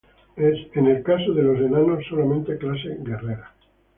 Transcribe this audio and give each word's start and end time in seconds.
En 0.35 0.87
el 0.87 1.03
caso 1.03 1.31
de 1.31 1.43
los 1.43 1.59
enanos 1.59 2.03
solamente 2.09 2.57
clase 2.57 2.97
guerrera. 3.01 3.51